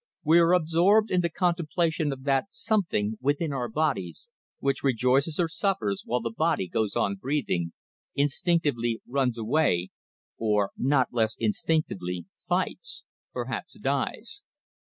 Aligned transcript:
We 0.23 0.39
are 0.39 0.53
absorbed 0.53 1.11
in 1.11 1.21
the 1.21 1.29
contemplation 1.29 2.11
of 2.11 2.23
that 2.23 2.45
something, 2.49 3.19
within 3.21 3.53
our 3.53 3.69
bodies, 3.69 4.29
which 4.57 4.81
rejoices 4.81 5.39
or 5.39 5.47
suffers 5.47 6.01
while 6.07 6.21
the 6.21 6.31
body 6.35 6.67
goes 6.67 6.95
on 6.95 7.17
breathing, 7.17 7.73
instinctively 8.15 8.99
runs 9.07 9.37
away 9.37 9.91
or, 10.39 10.71
not 10.75 11.13
less 11.13 11.35
instinctively, 11.37 12.25
fights 12.49 13.03
perhaps 13.31 13.77
dies. 13.79 14.41